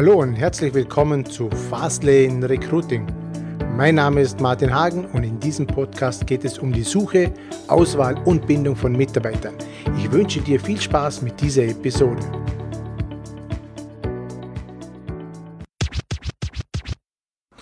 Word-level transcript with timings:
Hallo 0.00 0.14
und 0.22 0.32
herzlich 0.32 0.72
willkommen 0.72 1.26
zu 1.26 1.50
Fastlane 1.50 2.48
Recruiting. 2.48 3.06
Mein 3.76 3.96
Name 3.96 4.22
ist 4.22 4.40
Martin 4.40 4.74
Hagen 4.74 5.04
und 5.12 5.24
in 5.24 5.38
diesem 5.38 5.66
Podcast 5.66 6.26
geht 6.26 6.42
es 6.46 6.58
um 6.58 6.72
die 6.72 6.84
Suche, 6.84 7.34
Auswahl 7.68 8.16
und 8.24 8.46
Bindung 8.46 8.74
von 8.76 8.92
Mitarbeitern. 8.92 9.52
Ich 9.98 10.10
wünsche 10.10 10.40
dir 10.40 10.58
viel 10.58 10.80
Spaß 10.80 11.20
mit 11.20 11.38
dieser 11.38 11.64
Episode. 11.64 12.22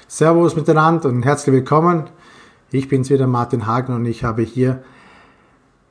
Servus 0.06 0.55
miteinander 0.55 1.09
und 1.09 1.24
herzlich 1.24 1.52
willkommen. 1.52 2.09
Ich 2.70 2.86
bin's 2.86 3.10
wieder 3.10 3.27
Martin 3.27 3.66
Hagen 3.66 3.92
und 3.92 4.06
ich 4.06 4.23
habe 4.23 4.42
hier, 4.42 4.84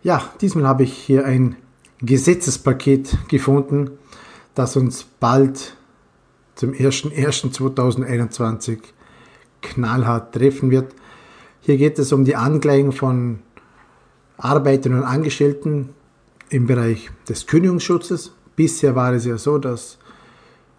ja, 0.01 0.23
diesmal 0.39 0.65
habe 0.65 0.83
ich 0.83 0.93
hier 0.93 1.25
ein 1.25 1.57
Gesetzespaket 1.99 3.27
gefunden, 3.27 3.89
das 4.55 4.77
uns 4.77 5.03
bald 5.19 5.76
zum 6.57 6.71
01.01.2021 6.71 8.79
knallhart 9.61 10.33
treffen 10.33 10.71
wird. 10.71 10.93
Hier 11.61 11.77
geht 11.77 11.97
es 11.99 12.11
um 12.11 12.25
die 12.25 12.35
Angleichung 12.35 12.91
von 12.91 13.39
Arbeitern 14.37 14.95
und 14.95 15.03
Angestellten 15.03 15.91
im 16.49 16.65
Bereich 16.67 17.09
des 17.29 17.47
Kündigungsschutzes. 17.47 18.33
Bisher 18.55 18.95
war 18.95 19.13
es 19.13 19.25
ja 19.25 19.37
so, 19.37 19.59
dass 19.59 19.99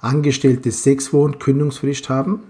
Angestellte 0.00 0.70
sechs 0.72 1.12
Wochen 1.12 1.38
Kündigungsfrist 1.38 2.08
haben. 2.08 2.40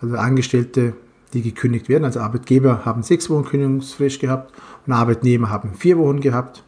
Also 0.00 0.16
Angestellte, 0.16 0.94
die 1.34 1.42
gekündigt 1.42 1.88
werden, 1.88 2.04
also 2.04 2.20
Arbeitgeber 2.20 2.86
haben 2.86 3.02
sechs 3.02 3.28
Wochen 3.28 3.44
Kündigungsfrist 3.44 4.20
gehabt 4.20 4.54
und 4.86 4.94
Arbeitnehmer 4.94 5.50
haben 5.50 5.74
vier 5.74 5.98
Wochen 5.98 6.20
gehabt. 6.20 6.62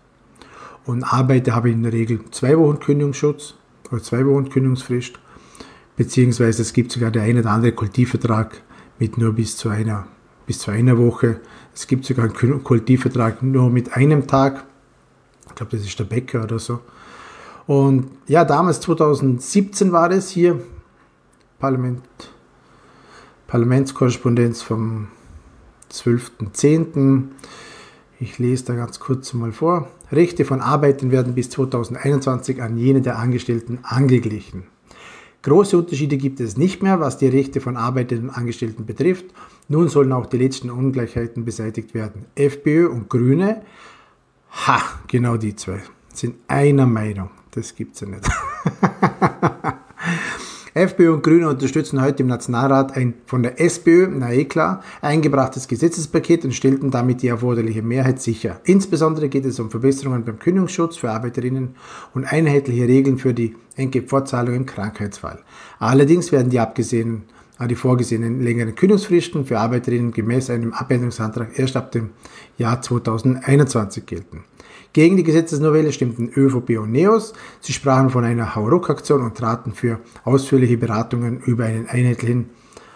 Und 0.84 1.04
Arbeiter 1.04 1.54
haben 1.54 1.70
in 1.70 1.82
der 1.82 1.92
Regel 1.92 2.20
zwei 2.32 2.58
Wochen 2.58 2.80
Kündigungsschutz 2.80 3.54
oder 3.90 4.02
zwei 4.02 4.26
Wochen 4.26 4.50
Kündigungsfrist 4.50 5.18
beziehungsweise 5.96 6.62
es 6.62 6.72
gibt 6.72 6.92
sogar 6.92 7.10
der 7.10 7.22
eine 7.22 7.40
oder 7.40 7.50
andere 7.50 7.72
Kultivvertrag 7.72 8.62
mit 8.98 9.18
nur 9.18 9.32
bis 9.32 9.56
zu 9.56 9.68
einer, 9.68 10.06
bis 10.46 10.58
zu 10.58 10.70
einer 10.70 10.98
Woche. 10.98 11.40
Es 11.74 11.86
gibt 11.86 12.04
sogar 12.04 12.26
einen 12.26 12.64
Kultivvertrag 12.64 13.42
nur 13.42 13.70
mit 13.70 13.96
einem 13.96 14.26
Tag. 14.26 14.64
Ich 15.48 15.54
glaube, 15.54 15.76
das 15.76 15.86
ist 15.86 15.98
der 15.98 16.04
Bäcker 16.04 16.44
oder 16.44 16.58
so. 16.58 16.80
Und 17.66 18.10
ja, 18.26 18.44
damals 18.44 18.80
2017 18.80 19.92
war 19.92 20.10
es 20.10 20.30
hier, 20.30 20.60
Parlament, 21.58 22.02
Parlamentskorrespondenz 23.46 24.62
vom 24.62 25.08
12.10. 25.92 27.24
Ich 28.18 28.38
lese 28.38 28.64
da 28.64 28.74
ganz 28.74 29.00
kurz 29.00 29.32
mal 29.34 29.52
vor. 29.52 29.88
Rechte 30.12 30.44
von 30.44 30.60
Arbeitern 30.60 31.10
werden 31.10 31.34
bis 31.34 31.50
2021 31.50 32.62
an 32.62 32.76
jene 32.76 33.02
der 33.02 33.18
Angestellten 33.18 33.78
angeglichen. 33.82 34.64
Große 35.42 35.78
Unterschiede 35.78 36.18
gibt 36.18 36.40
es 36.40 36.56
nicht 36.56 36.82
mehr, 36.82 37.00
was 37.00 37.16
die 37.16 37.28
Rechte 37.28 37.60
von 37.60 37.76
Arbeitern 37.76 38.24
und 38.24 38.30
Angestellten 38.30 38.84
betrifft. 38.84 39.26
Nun 39.68 39.88
sollen 39.88 40.12
auch 40.12 40.26
die 40.26 40.36
letzten 40.36 40.70
Ungleichheiten 40.70 41.44
beseitigt 41.44 41.94
werden. 41.94 42.26
FPÖ 42.34 42.88
und 42.88 43.08
Grüne, 43.08 43.62
ha, 44.50 44.82
genau 45.06 45.36
die 45.36 45.56
zwei, 45.56 45.80
sind 46.12 46.36
einer 46.46 46.86
Meinung. 46.86 47.30
Das 47.52 47.74
gibt 47.74 47.94
es 47.94 48.00
ja 48.02 48.08
nicht. 48.08 48.28
FPÖ 50.80 51.12
und 51.12 51.22
Grüne 51.22 51.48
unterstützen 51.48 52.00
heute 52.00 52.22
im 52.22 52.28
Nationalrat 52.28 52.96
ein 52.96 53.14
von 53.26 53.42
der 53.42 53.60
SPÖ, 53.60 54.08
na 54.10 54.32
eh 54.32 54.46
klar, 54.46 54.82
eingebrachtes 55.02 55.68
Gesetzespaket 55.68 56.44
und 56.44 56.54
stellten 56.54 56.90
damit 56.90 57.22
die 57.22 57.28
erforderliche 57.28 57.82
Mehrheit 57.82 58.20
sicher. 58.20 58.60
Insbesondere 58.64 59.28
geht 59.28 59.44
es 59.44 59.60
um 59.60 59.70
Verbesserungen 59.70 60.24
beim 60.24 60.38
Kündigungsschutz 60.38 60.96
für 60.96 61.10
Arbeiterinnen 61.10 61.76
und 62.14 62.24
einheitliche 62.24 62.88
Regeln 62.88 63.18
für 63.18 63.34
die 63.34 63.54
Entgeltfortzahlung 63.76 64.54
im 64.54 64.66
Krankheitsfall. 64.66 65.40
Allerdings 65.78 66.32
werden 66.32 66.50
die 66.50 66.60
abgesehen 66.60 67.24
die 67.68 67.74
vorgesehenen 67.74 68.42
längeren 68.42 68.74
Kündigungsfristen 68.74 69.44
für 69.44 69.58
Arbeiterinnen 69.58 70.12
gemäß 70.12 70.50
einem 70.50 70.72
Abänderungsantrag 70.72 71.58
erst 71.58 71.76
ab 71.76 71.92
dem 71.92 72.10
Jahr 72.58 72.80
2021 72.80 74.06
gelten. 74.06 74.44
Gegen 74.92 75.16
die 75.16 75.22
Gesetzesnovelle 75.22 75.92
stimmten 75.92 76.30
ÖVP 76.34 76.78
und 76.78 76.90
NEOS. 76.90 77.32
Sie 77.60 77.72
sprachen 77.72 78.10
von 78.10 78.24
einer 78.24 78.56
Hauruck-Aktion 78.56 79.22
und 79.22 79.36
traten 79.36 79.72
für 79.72 80.00
ausführliche 80.24 80.78
Beratungen 80.78 81.40
über 81.40 81.64
einen 81.64 81.86
einheitlichen 81.86 82.50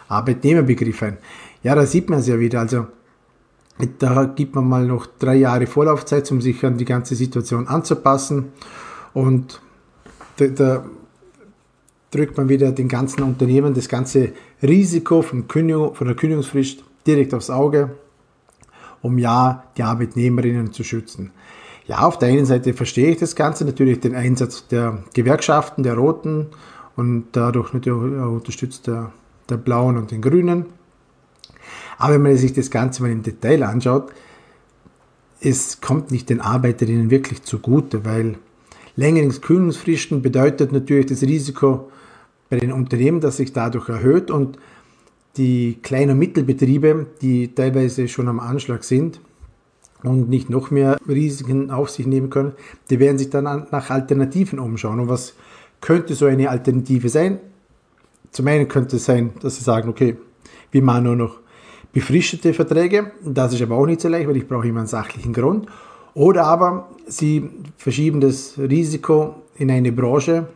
Arbeitnehmerbegriff 0.09 1.03
ein. 1.03 1.19
Ja, 1.63 1.75
da 1.75 1.87
sieht 1.87 2.11
man 2.11 2.19
es 2.19 2.27
ja 2.27 2.39
wieder. 2.39 2.61
Also 2.61 2.87
da 3.99 4.25
gibt 4.25 4.55
man 4.55 4.69
mal 4.69 4.87
noch 4.87 5.07
drei 5.07 5.37
Jahre 5.37 5.67
Vorlaufzeit, 5.67 6.31
um 6.33 6.41
sich 6.41 6.65
an 6.65 6.79
die 6.79 6.85
ganze 6.85 7.15
Situation 7.15 7.69
anzupassen. 7.69 8.53
Und 9.13 9.61
da, 10.37 10.47
da 10.47 10.85
drückt 12.15 12.37
man 12.37 12.49
wieder 12.49 12.71
den 12.73 12.89
ganzen 12.89 13.23
Unternehmen 13.23 13.75
das 13.75 13.89
ganze 13.89 14.33
Risiko 14.63 15.23
von, 15.23 15.49
Kündigung, 15.49 15.95
von 15.95 16.07
der 16.07 16.17
Kündigungsfrist 16.17 16.85
direkt 17.07 17.35
aufs 17.35 17.51
Auge, 17.51 17.91
um 19.03 19.19
ja 19.19 19.65
die 19.77 19.83
Arbeitnehmerinnen 19.83 20.73
zu 20.73 20.85
schützen. 20.85 21.33
Ja, 21.87 21.99
auf 21.99 22.19
der 22.19 22.29
einen 22.29 22.47
Seite 22.47 22.73
verstehe 22.73 23.11
ich 23.11 23.19
das 23.19 23.37
Ganze, 23.37 23.65
natürlich 23.65 24.01
den 24.01 24.15
Einsatz 24.15 24.67
der 24.69 25.05
Gewerkschaften, 25.13 25.83
der 25.83 25.95
Roten 25.95 26.47
und 26.97 27.27
dadurch 27.33 27.73
natürlich 27.73 28.01
unterstützt 28.01 28.87
der, 28.87 29.13
der 29.51 29.57
Blauen 29.57 29.99
und 29.99 30.11
den 30.11 30.23
Grünen. 30.23 30.67
Aber 31.99 32.15
wenn 32.15 32.23
man 32.23 32.37
sich 32.37 32.53
das 32.53 32.71
Ganze 32.71 33.03
mal 33.03 33.11
im 33.11 33.23
Detail 33.23 33.63
anschaut, 33.65 34.13
es 35.41 35.81
kommt 35.81 36.11
nicht 36.11 36.31
den 36.31 36.41
Arbeiterinnen 36.41 37.11
wirklich 37.11 37.43
zugute, 37.43 38.05
weil 38.05 38.37
längere 38.97 39.29
Kühlungsfristen 39.29 40.23
bedeutet 40.23 40.73
natürlich 40.73 41.07
das 41.07 41.23
Risiko 41.23 41.91
bei 42.51 42.59
den 42.59 42.73
Unternehmen, 42.73 43.21
das 43.21 43.39
sich 43.39 43.53
dadurch 43.53 43.89
erhöht 43.89 44.31
und 44.31 44.59
die 45.37 45.79
Klein- 45.83 46.11
und 46.11 46.19
Mittelbetriebe, 46.19 47.07
die 47.21 47.55
teilweise 47.55 48.07
schon 48.09 48.29
am 48.29 48.41
Anschlag 48.41 48.85
sind, 48.85 49.21
und 50.05 50.29
nicht 50.29 50.51
noch 50.51 50.71
mehr 50.71 50.99
Risiken 51.09 51.71
auf 51.71 51.91
sich 51.91 52.07
nehmen 52.07 52.31
können, 52.31 52.53
die 52.91 53.01
werden 53.01 53.19
sich 53.19 53.31
dann 53.31 53.45
nach 53.45 53.91
Alternativen 53.91 54.59
umschauen. 54.59 55.01
Und 55.01 55.09
was 55.09 55.35
könnte 55.81 56.15
so 56.15 56.27
eine 56.27 56.51
Alternative 56.51 57.09
sein? 57.09 57.41
Zum 58.31 58.47
einen 58.47 58.69
könnte 58.69 58.97
es 58.97 59.05
sein, 59.07 59.33
dass 59.41 59.57
sie 59.57 59.65
sagen, 59.65 59.89
okay, 59.89 60.17
wir 60.71 60.83
machen 60.83 61.05
nur 61.05 61.17
noch 61.17 61.41
befristete 61.93 62.53
Verträge. 62.53 63.13
Das 63.25 63.55
ist 63.55 63.63
aber 63.63 63.77
auch 63.77 63.87
nicht 63.87 64.01
so 64.01 64.09
leicht, 64.09 64.29
weil 64.29 64.37
ich 64.37 64.47
brauche 64.47 64.69
immer 64.69 64.81
einen 64.81 64.89
sachlichen 64.89 65.33
Grund. 65.33 65.67
Oder 66.13 66.45
aber 66.45 66.91
sie 67.07 67.49
verschieben 67.77 68.21
das 68.21 68.59
Risiko 68.59 69.37
in 69.57 69.71
eine 69.71 69.91
Branche, 69.91 70.49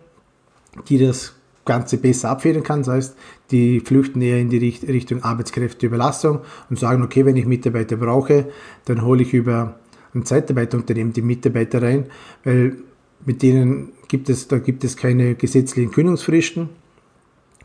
die 0.88 0.98
das 0.98 1.34
Ganze 1.68 1.98
besser 1.98 2.30
abfedern 2.30 2.64
kann. 2.64 2.80
Das 2.80 2.88
heißt, 2.88 3.16
die 3.52 3.80
flüchten 3.80 4.20
eher 4.20 4.40
in 4.40 4.48
die 4.48 4.58
Richtung 4.58 5.22
Arbeitskräfteüberlassung 5.22 6.40
und 6.70 6.78
sagen, 6.78 7.02
okay, 7.02 7.24
wenn 7.24 7.36
ich 7.36 7.46
Mitarbeiter 7.46 7.96
brauche, 7.96 8.48
dann 8.86 9.02
hole 9.02 9.22
ich 9.22 9.32
über 9.32 9.76
ein 10.14 10.24
Zeitarbeiterunternehmen 10.24 11.12
die 11.12 11.22
Mitarbeiter 11.22 11.82
rein, 11.82 12.06
weil 12.42 12.76
mit 13.24 13.42
denen 13.42 13.90
gibt 14.08 14.30
es, 14.30 14.48
da 14.48 14.58
gibt 14.58 14.82
es 14.82 14.96
keine 14.96 15.34
gesetzlichen 15.34 15.92
Kündigungsfristen 15.92 16.70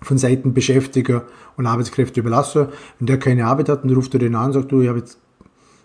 von 0.02 0.18
Seiten 0.18 0.53
Beschäftiger 0.53 1.25
und 1.56 1.66
Arbeitskräfteüberlasser. 1.66 2.72
Wenn 3.00 3.08
der 3.08 3.18
keine 3.18 3.46
Arbeit 3.46 3.69
hat, 3.69 3.84
dann 3.84 3.92
ruft 3.92 4.13
er 4.13 4.19
den 4.19 4.36
an 4.36 4.47
und 4.47 4.53
sagt, 4.53 4.72
du, 4.72 4.81
ich 4.81 4.90
habe 4.90 5.00
jetzt 5.00 5.18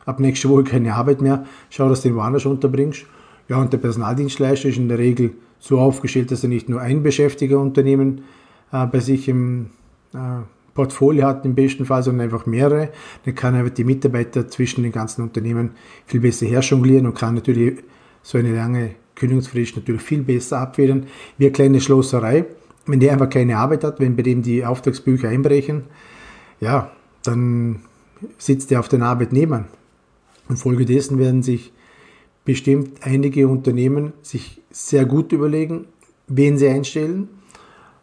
ab 0.04 0.18
nächste 0.18 0.48
Woche 0.48 0.64
keine 0.64 0.94
Arbeit 0.94 1.20
mehr, 1.20 1.46
schau, 1.70 1.88
dass 1.88 2.02
du 2.02 2.08
den 2.08 2.16
woanders 2.16 2.46
unterbringst. 2.46 3.06
Ja, 3.48 3.58
und 3.58 3.72
der 3.72 3.78
Personaldienstleister 3.78 4.68
ist 4.68 4.76
in 4.76 4.88
der 4.88 4.98
Regel 4.98 5.34
so 5.60 5.78
aufgestellt, 5.78 6.30
dass 6.30 6.42
er 6.42 6.48
nicht 6.48 6.68
nur 6.68 6.80
ein 6.80 7.02
Beschäftigerunternehmen 7.02 8.22
äh, 8.72 8.86
bei 8.86 9.00
sich 9.00 9.28
im 9.28 9.70
äh, 10.14 10.42
Portfolio 10.74 11.26
hat, 11.26 11.44
im 11.44 11.54
besten 11.54 11.84
Fall, 11.86 12.02
sondern 12.02 12.26
einfach 12.26 12.46
mehrere. 12.46 12.90
Dann 13.24 13.34
kann 13.34 13.54
er 13.54 13.68
die 13.68 13.84
Mitarbeiter 13.84 14.46
zwischen 14.48 14.84
den 14.84 14.92
ganzen 14.92 15.22
Unternehmen 15.22 15.72
viel 16.06 16.20
besser 16.20 16.46
herjonglieren 16.46 17.06
und 17.06 17.14
kann 17.14 17.34
natürlich 17.34 17.80
so 18.22 18.38
eine 18.38 18.54
lange 18.54 18.92
Kündigungsfrist 19.16 19.76
natürlich 19.76 20.02
viel 20.02 20.22
besser 20.22 20.60
abfedern. 20.60 21.06
Wie 21.36 21.46
eine 21.46 21.52
kleine 21.52 21.80
Schlosserei. 21.80 22.44
Wenn 22.86 23.00
der 23.00 23.12
einfach 23.12 23.28
keine 23.28 23.58
Arbeit 23.58 23.84
hat, 23.84 24.00
wenn 24.00 24.16
bei 24.16 24.22
dem 24.22 24.42
die 24.42 24.64
Auftragsbücher 24.64 25.28
einbrechen, 25.28 25.82
ja, 26.60 26.92
dann 27.24 27.80
sitzt 28.38 28.70
er 28.70 28.80
auf 28.80 28.88
den 28.88 29.02
Arbeitnehmern. 29.02 29.66
Und 30.48 30.58
folgedessen 30.58 31.18
werden 31.18 31.42
sich 31.42 31.72
bestimmt 32.48 33.02
einige 33.02 33.46
Unternehmen 33.46 34.14
sich 34.22 34.62
sehr 34.70 35.04
gut 35.04 35.32
überlegen, 35.32 35.84
wen 36.28 36.56
sie 36.56 36.66
einstellen, 36.66 37.28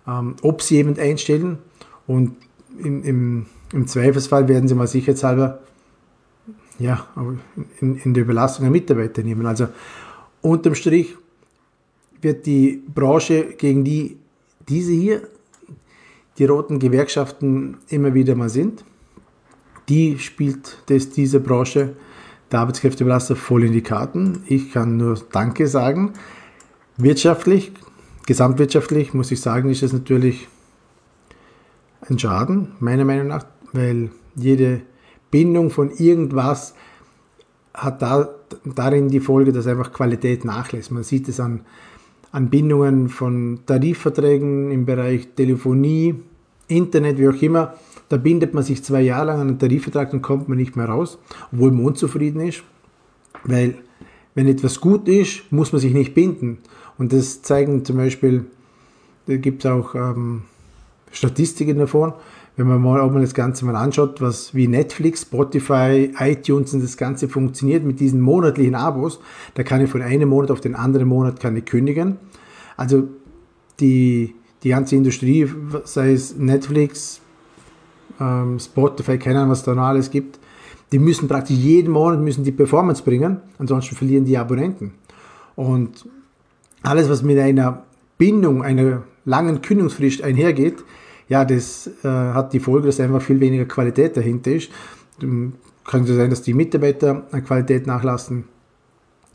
ähm, 0.07 0.35
ob 0.43 0.61
sie 0.61 0.75
jemand 0.75 0.99
einstellen 0.99 1.57
und 2.05 2.35
im, 2.77 3.03
im, 3.03 3.45
im, 3.73 3.87
Zweifelsfall 3.87 4.47
werden 4.47 4.67
sie 4.67 4.75
mal 4.75 4.85
sicherheitshalber 4.85 5.61
ja, 6.77 7.07
in, 7.81 7.95
in 7.95 8.13
der 8.13 8.21
Überlastung 8.21 8.65
der 8.65 8.71
Mitarbeiter 8.71 9.23
nehmen. 9.23 9.47
Also 9.47 9.67
unterm 10.41 10.75
Strich 10.75 11.15
wird 12.21 12.45
die 12.45 12.83
Branche, 12.93 13.55
gegen 13.57 13.83
die 13.83 14.17
diese 14.69 14.91
hier, 14.91 15.27
die 16.37 16.45
roten 16.45 16.77
Gewerkschaften 16.77 17.77
immer 17.89 18.13
wieder 18.13 18.35
mal 18.35 18.49
sind, 18.49 18.85
die 19.89 20.19
spielt 20.19 20.83
das 20.85 21.09
diese 21.09 21.39
Branche 21.39 21.95
der 22.51 22.59
Arbeitskräftebelastung 22.59 23.35
voll 23.35 23.63
in 23.63 23.73
die 23.73 23.81
Karten. 23.81 24.43
Ich 24.47 24.71
kann 24.71 24.97
nur 24.97 25.19
Danke 25.31 25.67
sagen. 25.67 26.13
Wirtschaftlich, 26.97 27.71
gesamtwirtschaftlich 28.25 29.13
muss 29.13 29.31
ich 29.31 29.41
sagen, 29.41 29.69
ist 29.69 29.83
es 29.83 29.93
natürlich 29.93 30.47
ein 32.07 32.19
Schaden, 32.19 32.73
meiner 32.79 33.05
Meinung 33.05 33.27
nach, 33.27 33.45
weil 33.73 34.11
jede 34.35 34.81
Bindung 35.31 35.69
von 35.69 35.91
irgendwas 35.91 36.75
hat 37.73 38.01
da, 38.01 38.29
darin 38.63 39.09
die 39.09 39.19
Folge, 39.19 39.51
dass 39.51 39.67
einfach 39.67 39.91
Qualität 39.91 40.45
nachlässt. 40.45 40.91
Man 40.91 41.03
sieht 41.03 41.27
es 41.27 41.39
an, 41.39 41.61
an 42.31 42.49
Bindungen 42.49 43.09
von 43.09 43.59
Tarifverträgen 43.65 44.71
im 44.71 44.85
Bereich 44.85 45.29
Telefonie, 45.35 46.15
Internet, 46.67 47.17
wie 47.17 47.27
auch 47.27 47.41
immer. 47.41 47.73
Da 48.09 48.17
bindet 48.17 48.53
man 48.53 48.63
sich 48.63 48.83
zwei 48.83 49.01
Jahre 49.01 49.27
lang 49.27 49.39
an 49.39 49.47
einen 49.47 49.59
Tarifvertrag, 49.59 50.11
dann 50.11 50.21
kommt 50.21 50.47
man 50.47 50.57
nicht 50.57 50.75
mehr 50.75 50.87
raus, 50.87 51.17
obwohl 51.51 51.71
man 51.71 51.85
unzufrieden 51.85 52.41
ist. 52.41 52.63
Weil 53.43 53.75
wenn 54.35 54.47
etwas 54.47 54.79
gut 54.79 55.07
ist, 55.07 55.51
muss 55.51 55.71
man 55.71 55.81
sich 55.81 55.93
nicht 55.93 56.13
binden. 56.13 56.59
Und 56.97 57.13
das 57.13 57.41
zeigen 57.41 57.83
zum 57.85 57.97
Beispiel, 57.97 58.45
da 59.27 59.37
gibt 59.37 59.65
es 59.65 59.71
auch 59.71 59.95
ähm, 59.95 60.43
Statistiken 61.11 61.77
davon, 61.77 62.13
wenn 62.57 62.67
man 62.67 62.81
mal, 62.81 63.01
auch 63.01 63.11
mal 63.11 63.21
das 63.21 63.33
Ganze 63.33 63.65
mal 63.65 63.75
anschaut, 63.75 64.21
was 64.21 64.53
wie 64.53 64.67
Netflix, 64.67 65.23
Spotify, 65.23 66.11
iTunes 66.19 66.73
und 66.73 66.83
das 66.83 66.95
Ganze 66.95 67.27
funktioniert 67.27 67.83
mit 67.83 67.99
diesen 67.99 68.21
monatlichen 68.21 68.75
Abos, 68.75 69.19
da 69.55 69.63
kann 69.63 69.81
ich 69.81 69.89
von 69.89 70.01
einem 70.01 70.29
Monat 70.29 70.51
auf 70.51 70.61
den 70.61 70.75
anderen 70.75 71.07
Monat 71.07 71.39
kann 71.39 71.63
kündigen. 71.65 72.17
Also 72.77 73.07
die, 73.79 74.35
die 74.63 74.69
ganze 74.69 74.95
Industrie, 74.95 75.49
sei 75.83 76.13
es 76.13 76.37
Netflix, 76.37 77.21
ähm, 78.19 78.59
Spotify, 78.59 79.17
keine 79.17 79.39
Ahnung, 79.39 79.51
was 79.51 79.63
da 79.63 79.73
noch 79.75 79.83
alles 79.83 80.09
gibt, 80.09 80.39
die 80.91 80.99
müssen 80.99 81.27
praktisch 81.27 81.57
jeden 81.57 81.91
Monat 81.91 82.19
müssen 82.21 82.43
die 82.43 82.51
Performance 82.51 83.03
bringen, 83.03 83.37
ansonsten 83.57 83.95
verlieren 83.95 84.25
die 84.25 84.37
Abonnenten. 84.37 84.93
Und 85.55 86.05
alles, 86.83 87.09
was 87.09 87.23
mit 87.23 87.39
einer 87.39 87.83
Bindung, 88.17 88.63
einer 88.63 89.03
langen 89.25 89.61
Kündigungsfrist 89.61 90.21
einhergeht, 90.21 90.83
ja, 91.27 91.43
das 91.43 91.89
äh, 92.03 92.07
hat 92.07 92.53
die 92.53 92.59
Folge, 92.59 92.87
dass 92.87 92.99
einfach 92.99 93.21
viel 93.21 93.39
weniger 93.39 93.65
Qualität 93.65 94.15
dahinter 94.15 94.51
ist. 94.51 94.69
Kann 95.19 96.05
so 96.05 96.15
sein, 96.15 96.29
dass 96.29 96.43
die 96.43 96.53
Mitarbeiter 96.53 97.23
an 97.31 97.43
Qualität 97.43 97.87
nachlassen. 97.87 98.45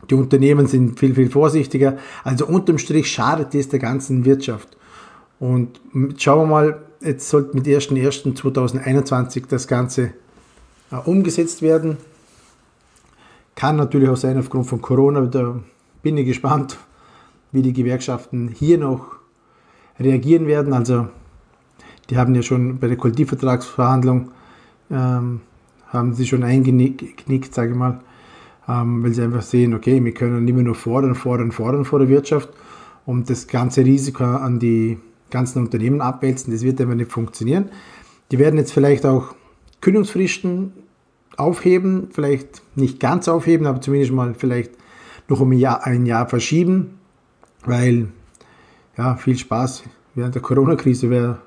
Die 0.09 0.15
Unternehmen 0.15 0.67
sind 0.67 0.99
viel, 0.99 1.15
viel 1.15 1.31
vorsichtiger. 1.31 1.99
Also 2.23 2.47
unterm 2.47 2.79
Strich 2.79 3.11
schadet 3.11 3.55
das 3.55 3.69
der 3.69 3.81
ganzen 3.81 4.25
Wirtschaft. 4.25 4.77
Und 5.39 5.81
schauen 6.17 6.43
wir 6.43 6.47
mal, 6.47 6.83
jetzt 7.01 7.29
sollte 7.29 7.57
mit 7.57 7.67
1.1.2021 7.67 9.45
das 9.49 9.67
Ganze 9.67 10.13
äh, 10.91 10.97
umgesetzt 10.97 11.63
werden. 11.63 11.97
Kann 13.55 13.77
natürlich 13.77 14.09
auch 14.09 14.17
sein 14.17 14.39
aufgrund 14.39 14.67
von 14.67 14.81
Corona. 14.81 15.23
Da 15.23 15.61
bin 16.03 16.17
ich 16.17 16.27
gespannt, 16.27 16.79
wie 17.53 17.63
die 17.63 17.73
Gewerkschaften 17.73 18.49
hier 18.49 18.79
noch 18.79 19.17
reagieren 19.99 20.47
werden. 20.47 20.73
Also 20.73 21.09
die 22.09 22.17
haben 22.17 22.35
ja 22.35 22.43
schon 22.43 22.79
bei 22.79 22.89
der 22.89 22.97
Kollektivvertragsverhandlung 22.97 24.31
ähm, 24.91 25.41
haben 25.89 26.15
sie 26.15 26.27
schon 26.27 26.43
eingenickt, 26.43 27.55
sage 27.55 27.73
ich 27.73 27.77
mal, 27.77 28.01
ähm, 28.69 29.03
weil 29.03 29.13
sie 29.13 29.23
einfach 29.23 29.43
sehen, 29.43 29.75
okay, 29.75 30.03
wir 30.05 30.15
können 30.15 30.45
nicht 30.45 30.55
mehr 30.55 30.65
nur 30.65 30.75
fordern, 30.75 31.15
fordern, 31.15 31.53
fordern 31.53 31.85
vor 31.85 31.99
der 31.99 32.09
Wirtschaft 32.09 32.49
und 33.07 33.29
das 33.31 33.47
ganze 33.47 33.85
Risiko 33.85 34.25
an 34.25 34.59
die 34.59 34.99
ganzen 35.31 35.61
Unternehmen 35.61 36.01
abwälzen, 36.01 36.53
das 36.53 36.63
wird 36.63 36.81
einfach 36.81 36.95
nicht 36.95 37.11
funktionieren. 37.11 37.71
Die 38.31 38.39
werden 38.39 38.59
jetzt 38.59 38.73
vielleicht 38.73 39.07
auch 39.07 39.35
Kündigungsfristen 39.81 40.73
aufheben, 41.37 42.09
vielleicht 42.13 42.63
nicht 42.77 43.01
ganz 43.01 43.29
aufheben, 43.29 43.67
aber 43.67 43.81
zumindest 43.81 44.13
mal 44.13 44.35
vielleicht 44.35 44.73
noch 45.29 45.41
um 45.41 45.51
ein 45.53 45.59
Jahr, 45.59 45.87
ein 45.87 46.07
Jahr 46.07 46.29
verschieben, 46.29 46.99
weil 47.65 48.09
ja, 48.97 49.17
viel 49.17 49.37
Spaß 49.37 49.85
während 50.15 50.35
der 50.35 50.43
Corona-Krise, 50.43 51.09
wer, 51.11 51.39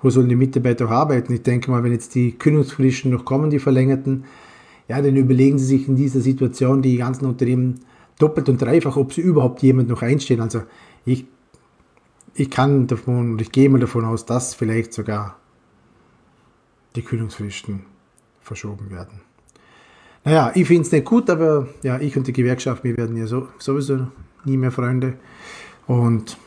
wo 0.00 0.10
sollen 0.10 0.28
die 0.28 0.36
Mitarbeiter 0.36 0.86
auch 0.86 0.90
arbeiten? 0.90 1.32
Ich 1.32 1.42
denke 1.42 1.70
mal, 1.70 1.82
wenn 1.82 1.92
jetzt 1.92 2.14
die 2.14 2.32
Kündigungsfristen 2.32 3.10
noch 3.10 3.24
kommen, 3.24 3.50
die 3.50 3.58
verlängerten, 3.58 4.24
ja, 4.88 5.00
dann 5.00 5.16
überlegen 5.16 5.58
sie 5.58 5.64
sich 5.64 5.88
in 5.88 5.96
dieser 5.96 6.20
Situation 6.20 6.82
die 6.82 6.96
ganzen 6.98 7.26
Unternehmen 7.26 7.80
doppelt 8.18 8.48
und 8.48 8.60
dreifach, 8.60 8.96
ob 8.96 9.12
sie 9.12 9.22
überhaupt 9.22 9.62
jemand 9.62 9.88
noch 9.88 10.02
einstellen. 10.02 10.40
Also 10.40 10.62
ich, 11.04 11.24
ich 12.34 12.50
kann 12.50 12.86
davon, 12.86 13.38
ich 13.38 13.52
gehe 13.52 13.68
mal 13.70 13.80
davon 13.80 14.04
aus, 14.04 14.26
dass 14.26 14.54
vielleicht 14.54 14.92
sogar 14.92 15.36
die 16.96 17.02
Kündigungsfristen 17.02 17.84
verschoben 18.40 18.90
werden. 18.90 19.20
Naja, 20.24 20.52
ich 20.54 20.66
finde 20.66 20.82
es 20.82 20.92
nicht 20.92 21.04
gut, 21.04 21.28
aber 21.28 21.68
ja, 21.82 21.98
ich 22.00 22.16
und 22.16 22.26
die 22.26 22.32
Gewerkschaft, 22.32 22.82
wir 22.82 22.96
werden 22.96 23.16
ja 23.16 23.26
so, 23.26 23.48
sowieso 23.58 24.08
nie 24.44 24.56
mehr 24.56 24.72
Freunde. 24.72 25.14
Und 25.86 26.38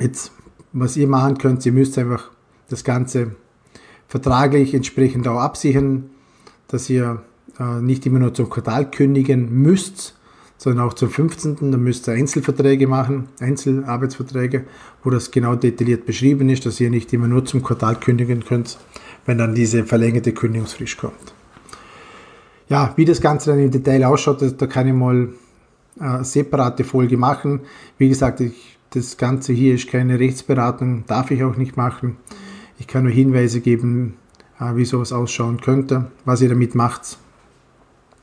jetzt, 0.00 0.32
was 0.72 0.96
ihr 0.96 1.08
machen 1.08 1.38
könnt, 1.38 1.64
ihr 1.66 1.72
müsst 1.72 1.98
einfach 1.98 2.30
das 2.68 2.84
Ganze 2.84 3.34
vertraglich 4.06 4.74
entsprechend 4.74 5.26
auch 5.26 5.40
absichern, 5.40 6.10
dass 6.68 6.88
ihr 6.88 7.22
äh, 7.58 7.80
nicht 7.80 8.06
immer 8.06 8.20
nur 8.20 8.32
zum 8.32 8.48
Quartal 8.48 8.90
kündigen 8.90 9.52
müsst, 9.52 10.16
sondern 10.56 10.86
auch 10.86 10.94
zum 10.94 11.10
15. 11.10 11.70
Dann 11.70 11.82
müsst 11.82 12.08
ihr 12.08 12.14
Einzelverträge 12.14 12.86
machen, 12.86 13.28
Einzelarbeitsverträge, 13.40 14.64
wo 15.02 15.10
das 15.10 15.30
genau 15.30 15.56
detailliert 15.56 16.06
beschrieben 16.06 16.48
ist, 16.48 16.66
dass 16.66 16.80
ihr 16.80 16.90
nicht 16.90 17.12
immer 17.12 17.28
nur 17.28 17.44
zum 17.44 17.62
Quartal 17.62 17.96
kündigen 17.96 18.44
könnt, 18.44 18.78
wenn 19.26 19.38
dann 19.38 19.54
diese 19.54 19.84
verlängerte 19.84 20.32
Kündigungsfrist 20.32 20.98
kommt. 20.98 21.34
Ja, 22.68 22.94
wie 22.96 23.04
das 23.04 23.20
Ganze 23.20 23.50
dann 23.50 23.58
im 23.58 23.70
Detail 23.70 24.04
ausschaut, 24.04 24.42
da 24.56 24.66
kann 24.66 24.88
ich 24.88 24.94
mal 24.94 25.28
eine 25.98 26.24
separate 26.24 26.84
Folge 26.84 27.16
machen. 27.16 27.60
Wie 27.98 28.08
gesagt, 28.08 28.40
ich, 28.40 28.78
das 28.90 29.16
Ganze 29.16 29.52
hier 29.52 29.74
ist 29.74 29.88
keine 29.88 30.18
Rechtsberatung, 30.18 31.04
darf 31.06 31.30
ich 31.30 31.44
auch 31.44 31.56
nicht 31.56 31.76
machen. 31.76 32.16
Ich 32.78 32.86
kann 32.86 33.04
nur 33.04 33.12
Hinweise 33.12 33.60
geben, 33.60 34.16
äh, 34.58 34.76
wie 34.76 34.84
sowas 34.84 35.12
ausschauen 35.12 35.60
könnte. 35.60 36.10
Was 36.24 36.40
ihr 36.40 36.48
damit 36.48 36.74
macht, 36.74 37.18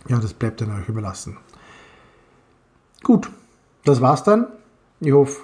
ja, 0.07 0.19
das 0.19 0.33
bleibt 0.33 0.61
dann 0.61 0.71
euch 0.71 0.89
überlassen. 0.89 1.37
Gut, 3.03 3.29
das 3.83 3.99
war's 3.99 4.23
dann. 4.23 4.47
Ich 4.99 5.11
hoffe, 5.11 5.41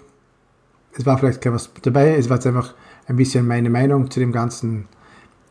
es 0.94 1.06
war 1.06 1.18
vielleicht 1.18 1.42
gleich 1.42 1.56
was 1.56 1.72
dabei. 1.82 2.16
Es 2.16 2.30
war 2.30 2.38
jetzt 2.38 2.46
einfach 2.46 2.74
ein 3.08 3.16
bisschen 3.16 3.48
meine 3.48 3.70
Meinung 3.70 4.12
zu 4.12 4.20
dem 4.20 4.32
ganzen 4.32 4.88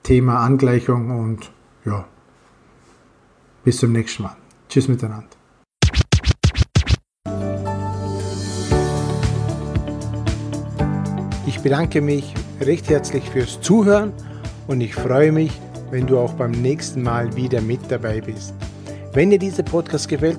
Thema 0.05 0.39
Angleichung 0.39 1.11
und 1.11 1.51
ja, 1.85 2.05
bis 3.65 3.79
zum 3.79 3.93
nächsten 3.93 4.23
Mal. 4.23 4.37
Tschüss 4.69 4.87
miteinander. 4.87 5.27
Ich 11.47 11.61
bedanke 11.61 12.01
mich 12.01 12.35
recht 12.61 12.89
herzlich 12.89 13.29
fürs 13.31 13.61
Zuhören 13.61 14.13
und 14.69 14.81
ich 14.81 14.95
freue 14.95 15.33
mich, 15.33 15.61
wenn 15.91 16.07
du 16.07 16.19
auch 16.19 16.35
beim 16.35 16.53
nächsten 16.53 17.03
Mal 17.03 17.35
wieder 17.35 17.61
mit 17.61 17.81
dabei 17.89 18.21
bist. 18.21 18.55
Wenn 19.13 19.31
dir 19.31 19.39
dieser 19.39 19.63
Podcast 19.65 20.09
gefällt, 20.09 20.39